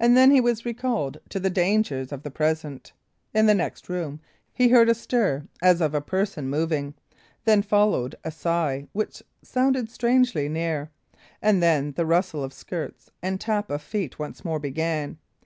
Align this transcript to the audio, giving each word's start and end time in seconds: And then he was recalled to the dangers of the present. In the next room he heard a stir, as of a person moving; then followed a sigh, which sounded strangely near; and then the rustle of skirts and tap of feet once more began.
And 0.00 0.16
then 0.16 0.32
he 0.32 0.40
was 0.40 0.64
recalled 0.66 1.18
to 1.28 1.38
the 1.38 1.48
dangers 1.50 2.10
of 2.10 2.24
the 2.24 2.32
present. 2.32 2.92
In 3.32 3.46
the 3.46 3.54
next 3.54 3.88
room 3.88 4.18
he 4.52 4.70
heard 4.70 4.88
a 4.88 4.92
stir, 4.92 5.46
as 5.62 5.80
of 5.80 5.94
a 5.94 6.00
person 6.00 6.50
moving; 6.50 6.94
then 7.44 7.62
followed 7.62 8.16
a 8.24 8.32
sigh, 8.32 8.88
which 8.92 9.22
sounded 9.44 9.88
strangely 9.88 10.48
near; 10.48 10.90
and 11.40 11.62
then 11.62 11.92
the 11.92 12.06
rustle 12.06 12.42
of 12.42 12.52
skirts 12.52 13.08
and 13.22 13.40
tap 13.40 13.70
of 13.70 13.82
feet 13.82 14.18
once 14.18 14.44
more 14.44 14.58
began. 14.58 15.16